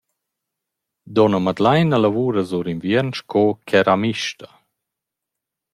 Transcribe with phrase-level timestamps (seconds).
[1.15, 4.47] Duonna Madlaina lavura sur inviern sco keramista.